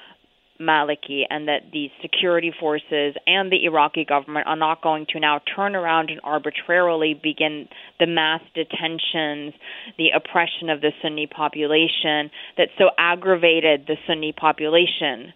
[0.60, 5.39] Maliki and that the security forces and the Iraqi government are not going to now
[5.56, 7.67] turn around and arbitrarily begin
[8.00, 9.54] the mass detentions,
[9.98, 15.34] the oppression of the Sunni population that so aggravated the Sunni population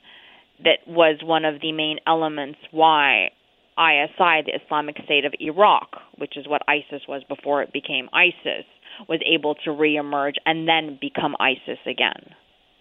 [0.63, 3.29] that was one of the main elements why
[3.77, 8.65] ISI, the Islamic State of Iraq, which is what ISIS was before it became ISIS,
[9.07, 12.35] was able to reemerge and then become ISIS again.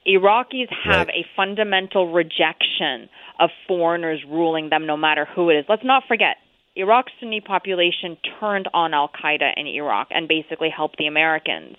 [0.07, 1.25] Iraqis have right.
[1.25, 3.09] a fundamental rejection
[3.39, 5.65] of foreigners ruling them no matter who it is.
[5.69, 6.37] Let's not forget,
[6.77, 11.77] Iraq's Sunni population turned on Al Qaeda in Iraq and basically helped the Americans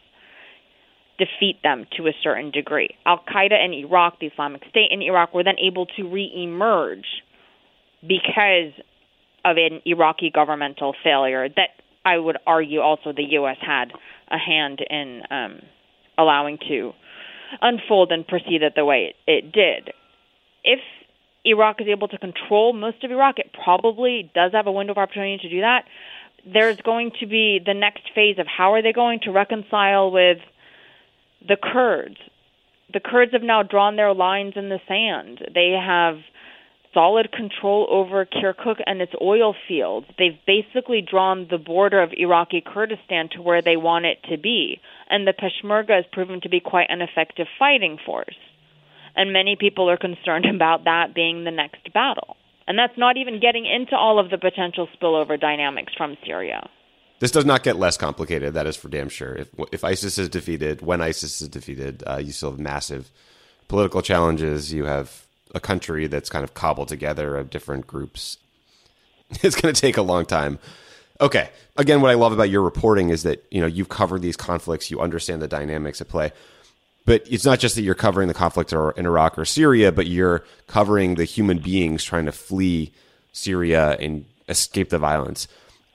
[1.18, 2.90] defeat them to a certain degree.
[3.06, 7.06] Al Qaeda in Iraq, the Islamic State in Iraq, were then able to re-emerge
[8.02, 8.74] because
[9.46, 11.70] of an Iraqi governmental failure that
[12.04, 13.58] I would argue also the U.S.
[13.62, 13.92] had
[14.30, 15.60] a hand in um,
[16.18, 16.92] allowing to
[17.62, 19.94] unfold and proceed it the way it, it did.
[20.64, 20.80] If
[21.44, 24.98] Iraq is able to control most of Iraq, it probably does have a window of
[24.98, 25.86] opportunity to do that.
[26.46, 30.38] There's going to be the next phase of how are they going to reconcile with
[31.48, 32.18] the Kurds
[32.94, 35.40] the Kurds have now drawn their lines in the sand.
[35.54, 36.18] They have
[36.94, 40.08] solid control over Kirkuk and its oil fields.
[40.18, 44.82] They've basically drawn the border of Iraqi Kurdistan to where they want it to be.
[45.12, 48.38] And the Peshmerga has proven to be quite an effective fighting force.
[49.16, 52.38] And many people are concerned about that being the next battle.
[52.68, 56.70] And that's not even getting into all of the potential spillover dynamics from Syria.
[57.20, 58.54] This does not get less complicated.
[58.54, 59.36] That is for damn sure.
[59.36, 63.12] If, if ISIS is defeated, when ISIS is defeated, uh, you still have massive
[63.68, 64.74] political challenges.
[64.74, 68.38] You have a country that's kind of cobbled together of different groups.
[69.44, 70.60] It's going to take a long time.
[71.22, 71.50] Okay.
[71.78, 74.90] Again, what I love about your reporting is that you know you've covered these conflicts,
[74.92, 76.32] you understand the dynamics at play.
[77.06, 80.44] But it's not just that you're covering the conflict in Iraq or Syria, but you're
[80.68, 82.92] covering the human beings trying to flee
[83.34, 85.48] Syria and escape the violence.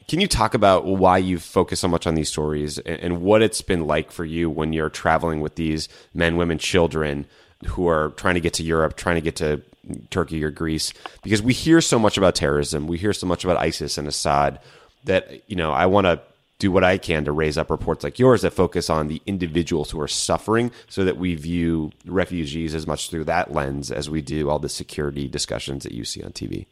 [0.09, 3.63] Can you talk about why you focus so much on these stories and what it's
[3.63, 7.27] been like for you when you're traveling with these men, women, children
[7.67, 9.63] who are trying to get to Europe, trying to get to
[10.11, 10.93] Turkey or Greece?
[11.23, 14.61] Because we hear so much about terrorism, we hear so much about ISIS and Assad
[15.07, 16.21] that you know I want to
[16.59, 19.91] do what I can to raise up reports like yours that focus on the individuals
[19.91, 24.23] who are suffering so that we view refugees as much through that lens as we
[24.23, 26.67] do all the security discussions that you see on TV.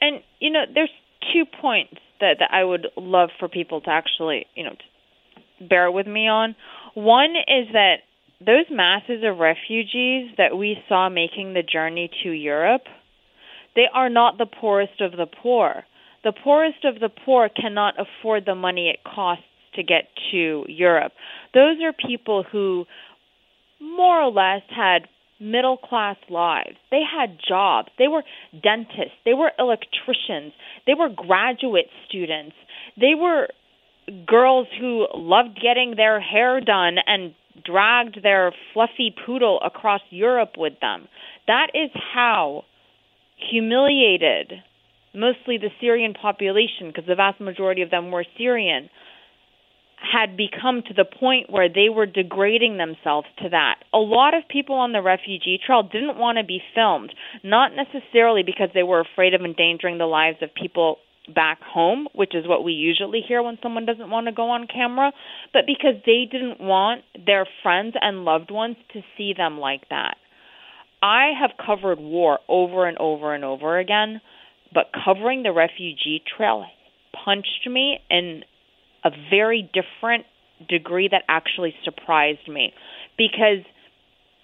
[0.00, 0.90] And, you know, there's
[1.32, 4.76] two points that, that I would love for people to actually, you know,
[5.68, 6.54] bear with me on.
[6.94, 7.96] One is that
[8.40, 12.84] those masses of refugees that we saw making the journey to Europe,
[13.74, 15.84] they are not the poorest of the poor
[16.24, 19.44] the poorest of the poor cannot afford the money it costs
[19.74, 21.12] to get to Europe.
[21.54, 22.86] Those are people who
[23.80, 25.08] more or less had
[25.40, 26.76] middle class lives.
[26.90, 27.88] They had jobs.
[27.98, 28.22] They were
[28.62, 29.16] dentists.
[29.24, 30.52] They were electricians.
[30.86, 32.54] They were graduate students.
[33.00, 33.48] They were
[34.26, 40.74] girls who loved getting their hair done and dragged their fluffy poodle across Europe with
[40.80, 41.08] them.
[41.46, 42.64] That is how
[43.50, 44.52] humiliated
[45.14, 48.90] mostly the Syrian population, because the vast majority of them were Syrian,
[50.00, 53.76] had become to the point where they were degrading themselves to that.
[53.92, 57.12] A lot of people on the refugee trail didn't want to be filmed,
[57.44, 60.96] not necessarily because they were afraid of endangering the lives of people
[61.34, 64.66] back home, which is what we usually hear when someone doesn't want to go on
[64.66, 65.12] camera,
[65.52, 70.16] but because they didn't want their friends and loved ones to see them like that.
[71.02, 74.20] I have covered war over and over and over again
[74.72, 76.64] but covering the refugee trail
[77.24, 78.42] punched me in
[79.04, 80.26] a very different
[80.68, 82.72] degree that actually surprised me.
[83.16, 83.64] Because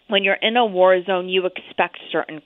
[0.08, 2.42] when you're in a war zone you expect certain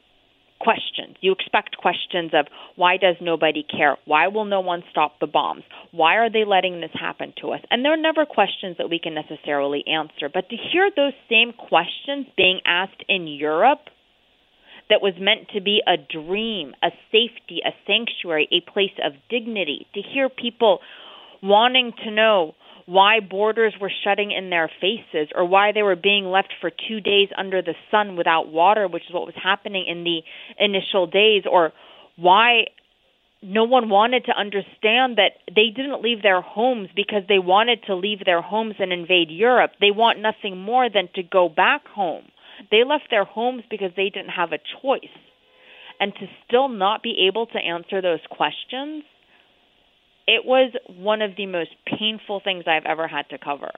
[0.61, 1.16] questions.
[1.20, 3.97] You expect questions of why does nobody care?
[4.05, 5.62] Why will no one stop the bombs?
[5.91, 7.61] Why are they letting this happen to us?
[7.70, 10.28] And they're never questions that we can necessarily answer.
[10.33, 13.89] But to hear those same questions being asked in Europe
[14.91, 19.86] that was meant to be a dream, a safety, a sanctuary, a place of dignity.
[19.95, 20.80] To hear people
[21.43, 22.55] wanting to know
[22.86, 27.01] why borders were shutting in their faces or why they were being left for two
[27.01, 30.20] days under the sun without water, which is what was happening in the
[30.59, 31.72] initial days, or
[32.16, 32.64] why
[33.43, 37.95] no one wanted to understand that they didn't leave their homes because they wanted to
[37.95, 39.70] leave their homes and invade Europe.
[39.80, 42.24] They want nothing more than to go back home.
[42.70, 45.16] They left their homes because they didn't have a choice.
[45.98, 49.04] And to still not be able to answer those questions,
[50.26, 53.70] it was one of the most painful things I've ever had to cover.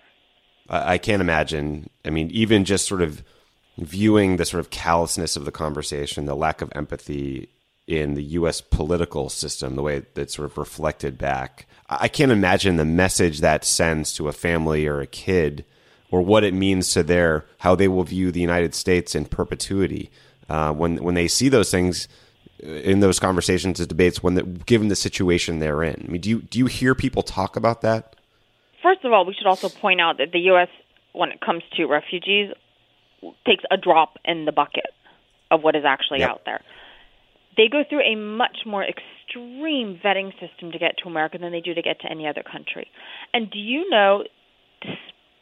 [0.69, 1.91] I can't imagine.
[2.05, 3.25] I mean, even just sort of
[3.79, 7.49] viewing the sort of callousness of the conversation, the lack of empathy
[7.87, 8.61] in the U.S.
[8.61, 11.67] political system, the way that's sort of reflected back.
[11.89, 15.65] I can't imagine the message that sends to a family or a kid
[16.13, 20.13] or what it means to their how they will view the United States in perpetuity
[20.49, 22.07] uh, when when they see those things
[22.63, 26.05] uh, in those conversations and debates when the, given the situation they're in.
[26.07, 28.15] I mean, do you do you hear people talk about that?
[28.83, 30.69] First of all, we should also point out that the U.S.
[31.13, 32.53] when it comes to refugees
[33.47, 34.91] takes a drop in the bucket
[35.51, 36.31] of what is actually yep.
[36.31, 36.61] out there.
[37.57, 41.61] They go through a much more extreme vetting system to get to America than they
[41.61, 42.89] do to get to any other country.
[43.33, 44.25] And do you know,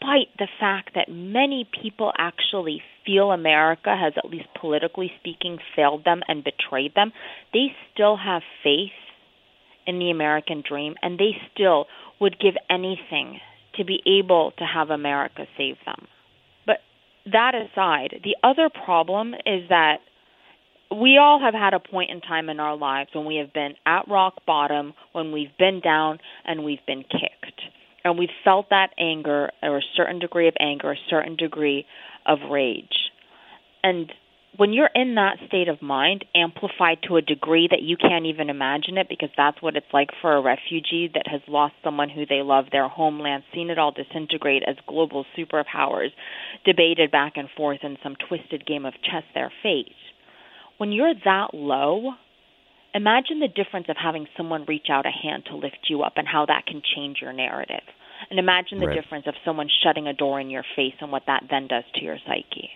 [0.01, 6.05] despite the fact that many people actually feel America has, at least politically speaking, failed
[6.05, 7.13] them and betrayed them,
[7.53, 8.91] they still have faith
[9.87, 11.87] in the American dream and they still
[12.21, 13.41] would give anything
[13.77, 16.07] to be able to have America save them.
[16.67, 16.79] But
[17.33, 19.99] that aside, the other problem is that
[20.91, 23.75] we all have had a point in time in our lives when we have been
[23.87, 27.61] at rock bottom, when we've been down, and we've been kicked
[28.05, 31.87] and we've felt that anger or a certain degree of anger, a certain degree
[32.27, 33.11] of rage.
[33.83, 34.13] And
[34.57, 38.51] when you're in that state of mind, amplified to a degree that you can't even
[38.51, 42.27] imagine it, because that's what it's like for a refugee that has lost someone who
[42.27, 46.09] they love, their homeland, seen it all disintegrate as global superpowers,
[46.65, 49.95] debated back and forth in some twisted game of chess their fate.
[50.79, 52.15] When you're that low,
[52.95, 56.26] imagine the difference of having someone reach out a hand to lift you up and
[56.26, 57.82] how that can change your narrative.
[58.28, 58.95] And imagine the Right.
[58.95, 62.05] difference of someone shutting a door in your face and what that then does to
[62.05, 62.70] your psyche.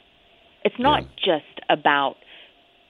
[0.65, 2.17] It's not just about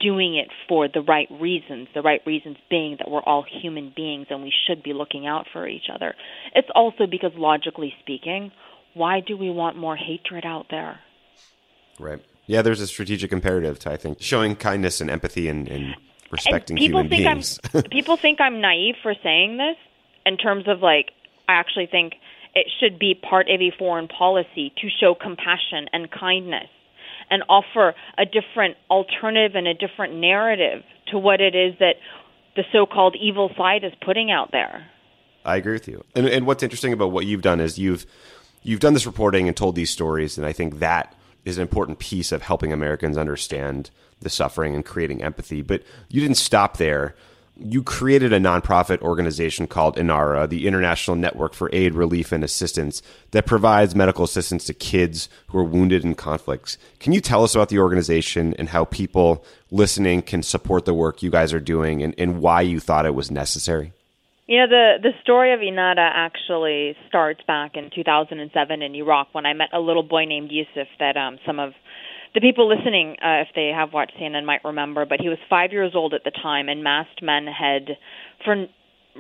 [0.01, 4.27] doing it for the right reasons, the right reasons being that we're all human beings
[4.31, 6.15] and we should be looking out for each other.
[6.55, 8.53] It's also because, logically speaking,
[8.93, 11.01] why do we want more hatred out there?
[11.99, 12.25] Right.
[12.47, 15.97] Yeah, there's a strategic imperative to I think showing kindness and empathy and, and
[16.35, 17.61] respecting people human think beings.
[17.73, 19.77] I'm people think I'm naive for saying this
[20.27, 21.13] in terms of like
[21.49, 22.15] I actually think
[22.55, 26.69] it should be part of a foreign policy to show compassion and kindness
[27.31, 31.97] and offer a different alternative and a different narrative to what it is that
[32.57, 34.87] the so-called evil side is putting out there.
[35.45, 36.05] I agree with you.
[36.15, 38.07] And, and what's interesting about what you've done is you've
[38.63, 41.15] you've done this reporting and told these stories, and I think that
[41.45, 45.63] is an important piece of helping Americans understand the suffering and creating empathy.
[45.63, 47.15] But you didn't stop there.
[47.57, 53.01] You created a nonprofit organization called INARA, the International Network for Aid, Relief, and Assistance,
[53.31, 56.79] that provides medical assistance to kids who are wounded in conflicts.
[56.99, 61.23] Can you tell us about the organization and how people listening can support the work
[61.23, 63.93] you guys are doing and, and why you thought it was necessary?
[64.47, 69.47] You know, the the story of INARA actually starts back in 2007 in Iraq when
[69.47, 71.73] I met a little boy named Yusuf that um some of
[72.35, 75.07] the people listening, uh, if they have watched CNN, might remember.
[75.07, 77.97] But he was five years old at the time, and masked men had,
[78.45, 78.67] for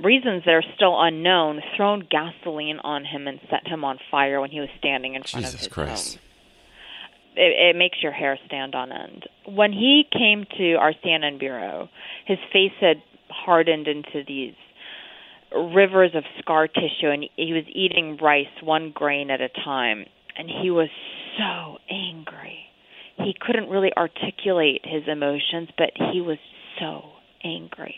[0.02, 4.50] reasons that are still unknown, thrown gasoline on him and set him on fire when
[4.50, 6.14] he was standing in front of Jesus his Christ.
[6.14, 6.20] home.
[7.36, 9.24] It, it makes your hair stand on end.
[9.46, 11.88] When he came to our CNN bureau,
[12.26, 14.54] his face had hardened into these
[15.52, 20.04] rivers of scar tissue and he was eating rice one grain at a time
[20.36, 20.88] and he was
[21.38, 22.58] so angry
[23.18, 26.38] he couldn't really articulate his emotions but he was
[26.78, 27.02] so
[27.42, 27.96] angry.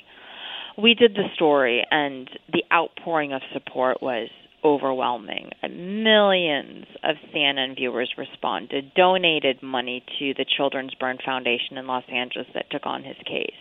[0.79, 4.29] We did the story and the outpouring of support was
[4.65, 5.51] overwhelming.
[5.63, 12.49] Millions of CNN viewers responded donated money to the Children's Burn Foundation in Los Angeles
[12.55, 13.55] that took on his case.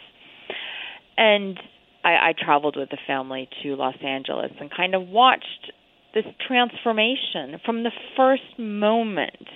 [1.17, 1.59] And
[2.03, 5.71] I, I traveled with the family to Los Angeles and kind of watched
[6.13, 9.47] this transformation from the first moment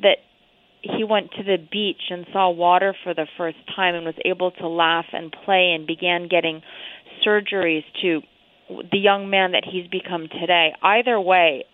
[0.00, 0.18] that
[0.82, 4.50] he went to the beach and saw water for the first time and was able
[4.52, 6.62] to laugh and play and began getting
[7.26, 8.20] surgeries to
[8.68, 10.72] the young man that he's become today.
[10.82, 11.64] Either way,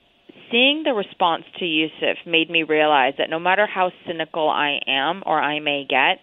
[0.50, 5.22] seeing the response to Yusuf made me realize that no matter how cynical I am
[5.26, 6.18] or I may get,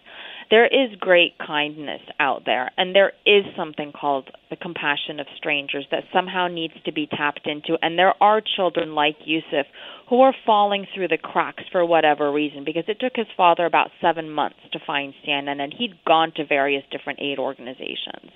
[0.50, 5.86] there is great kindness out there, and there is something called the compassion of strangers
[5.90, 7.76] that somehow needs to be tapped into.
[7.80, 9.66] And there are children like Yusuf
[10.08, 13.90] who are falling through the cracks for whatever reason, because it took his father about
[14.00, 18.30] seven months to find Shannon, and he'd gone to various different aid organizations.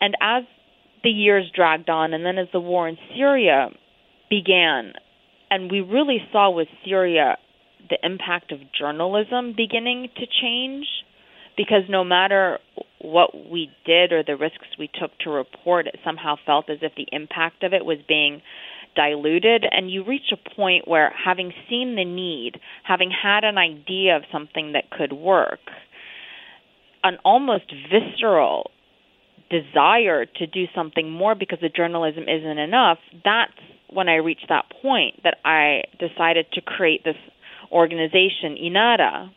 [0.00, 0.44] And as
[1.02, 3.70] the years dragged on, and then as the war in Syria
[4.28, 4.92] began,
[5.50, 7.38] and we really saw with Syria
[7.88, 10.86] the impact of journalism beginning to change
[11.58, 12.58] because no matter
[13.00, 16.92] what we did or the risks we took to report, it somehow felt as if
[16.96, 18.40] the impact of it was being
[18.94, 19.64] diluted.
[19.70, 24.22] And you reach a point where, having seen the need, having had an idea of
[24.32, 25.60] something that could work,
[27.02, 28.70] an almost visceral
[29.50, 33.52] desire to do something more because the journalism isn't enough, that's
[33.90, 37.16] when I reached that point that I decided to create this
[37.72, 39.30] organization, INARA,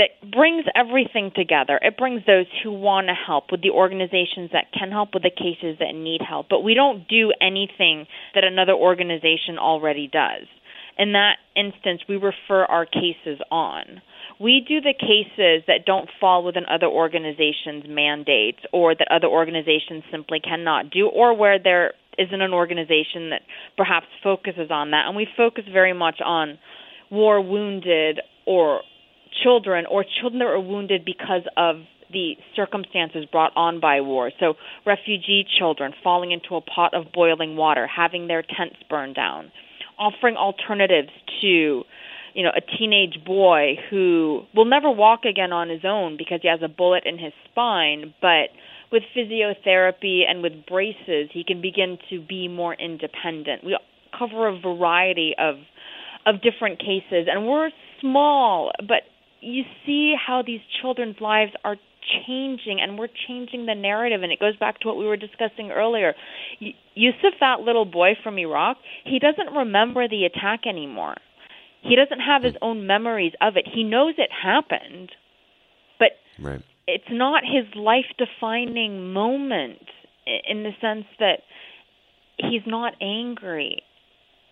[0.00, 1.78] that brings everything together.
[1.82, 5.30] It brings those who want to help with the organizations that can help with the
[5.30, 6.46] cases that need help.
[6.48, 10.48] But we don't do anything that another organization already does.
[10.96, 14.00] In that instance, we refer our cases on.
[14.40, 20.02] We do the cases that don't fall within other organizations' mandates or that other organizations
[20.10, 23.42] simply cannot do, or where there isn't an organization that
[23.76, 25.06] perhaps focuses on that.
[25.06, 26.58] And we focus very much on
[27.10, 28.80] war wounded or
[29.42, 31.76] children or children that were wounded because of
[32.12, 34.32] the circumstances brought on by war.
[34.40, 39.52] So, refugee children falling into a pot of boiling water, having their tents burned down,
[39.98, 41.10] offering alternatives
[41.40, 41.46] to,
[42.34, 46.48] you know, a teenage boy who will never walk again on his own because he
[46.48, 48.50] has a bullet in his spine, but
[48.90, 53.62] with physiotherapy and with braces, he can begin to be more independent.
[53.64, 53.78] We
[54.18, 55.56] cover a variety of
[56.26, 57.70] of different cases, and we're
[58.00, 59.02] small, but
[59.40, 61.76] you see how these children's lives are
[62.26, 65.70] changing and we're changing the narrative and it goes back to what we were discussing
[65.70, 66.14] earlier.
[66.94, 71.16] Yusuf that little boy from iraq he doesn't remember the attack anymore.
[71.82, 73.66] He doesn't have his own memories of it.
[73.72, 75.12] He knows it happened
[75.98, 76.12] but
[76.42, 76.62] right.
[76.86, 79.82] it's not his life defining moment
[80.48, 81.40] in the sense that
[82.38, 83.82] he's not angry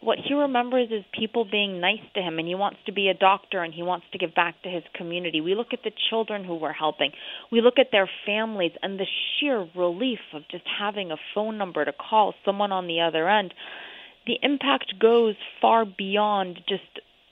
[0.00, 3.14] what he remembers is people being nice to him and he wants to be a
[3.14, 5.40] doctor and he wants to give back to his community.
[5.40, 7.10] We look at the children who we're helping.
[7.50, 9.06] We look at their families and the
[9.40, 13.52] sheer relief of just having a phone number to call someone on the other end.
[14.26, 16.82] The impact goes far beyond just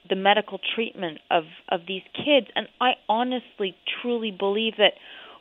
[0.08, 4.92] the medical treatment of of these kids and I honestly truly believe that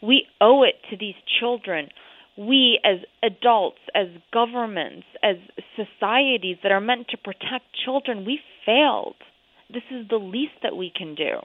[0.01, 1.89] we owe it to these children
[2.37, 5.37] we as adults, as governments, as
[5.75, 9.15] societies that are meant to protect children, we failed.
[9.71, 11.39] This is the least that we can do.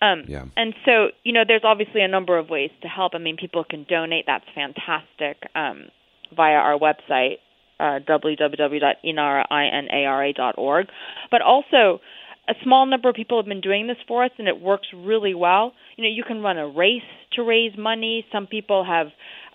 [0.00, 0.44] Um, yeah.
[0.56, 3.14] And so, you know, there's obviously a number of ways to help.
[3.14, 4.26] I mean, people can donate.
[4.26, 5.88] That's fantastic um,
[6.36, 7.38] via our website,
[7.80, 8.86] uh, www.inara.org.
[11.30, 12.00] But also,
[12.48, 15.34] a small number of people have been doing this for us, and it works really
[15.34, 15.72] well.
[15.96, 18.24] You know, you can run a race to raise money.
[18.32, 19.08] Some people have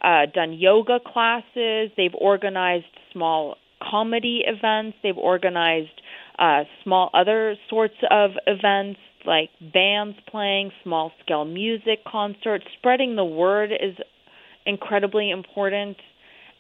[0.04, 1.92] uh, done yoga classes.
[1.96, 4.98] They've organized small comedy events.
[5.04, 6.02] They've organized
[6.40, 12.66] uh, small other sorts of events like bands playing, small scale music concerts.
[12.78, 13.96] Spreading the word is
[14.66, 15.98] incredibly important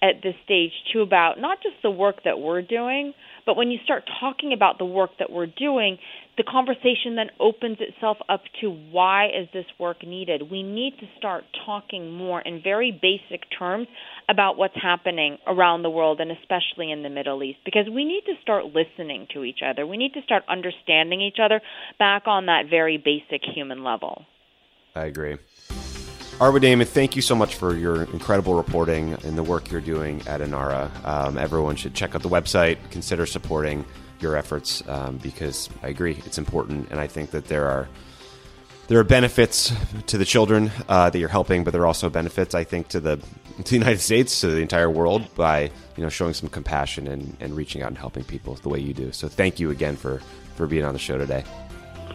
[0.03, 3.13] at this stage too about not just the work that we're doing,
[3.45, 5.97] but when you start talking about the work that we're doing,
[6.35, 10.51] the conversation then opens itself up to why is this work needed?
[10.51, 13.87] We need to start talking more in very basic terms
[14.27, 18.23] about what's happening around the world and especially in the Middle East because we need
[18.25, 19.87] to start listening to each other.
[19.87, 21.61] We need to start understanding each other
[21.97, 24.25] back on that very basic human level.
[24.95, 25.37] I agree.
[26.39, 30.21] Arwa Damon, thank you so much for your incredible reporting and the work you're doing
[30.27, 30.89] at Inara.
[31.05, 33.85] Um, everyone should check out the website, consider supporting
[34.19, 37.87] your efforts um, because I agree it's important, and I think that there are
[38.87, 39.71] there are benefits
[40.07, 42.99] to the children uh, that you're helping, but there are also benefits, I think, to
[42.99, 47.07] the to the United States, to the entire world by you know showing some compassion
[47.07, 49.11] and, and reaching out and helping people the way you do.
[49.11, 50.19] So thank you again for
[50.55, 51.43] for being on the show today.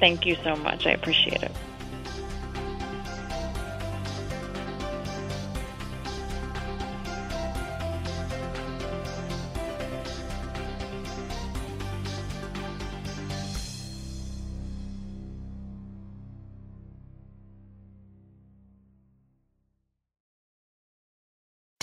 [0.01, 0.87] Thank you so much.
[0.87, 1.53] I appreciate it.